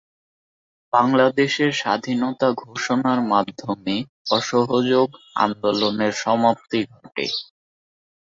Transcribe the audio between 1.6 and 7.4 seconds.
স্বাধীনতা ঘোষণার মাধ্যমে অসহযোগ আন্দোলনের সমাপ্তি ঘটে।